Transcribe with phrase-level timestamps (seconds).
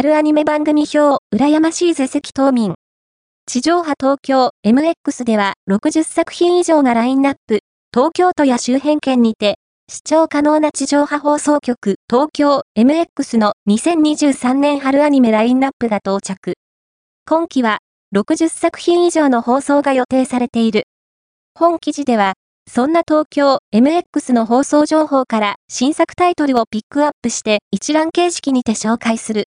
[0.00, 2.74] 春アニメ番組表、羨ましいぜ席島民。
[3.46, 7.62] 地上波東京 MX では60作品以上がラインナップ、
[7.92, 9.56] 東京都や周辺県にて、
[9.90, 16.54] 視聴可能な地上波放送局東京 MX の2023年春アニメラインナップが到着。
[17.26, 17.78] 今期は
[18.14, 20.84] 60作品以上の放送が予定されている。
[21.56, 22.34] 本記事では、
[22.70, 29.46] そんな東京 MX の放送情報から新作タイトルをピックアップして一覧形式にて紹介する。